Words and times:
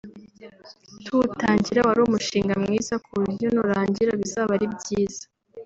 tuwutangira 1.05 1.79
wari 1.87 2.01
umushinga 2.03 2.53
mwiza 2.63 2.93
ku 3.03 3.09
buryo 3.21 3.47
nurangira 3.53 4.11
bizaba 4.21 4.51
ari 4.57 4.67
byiza 4.75 5.23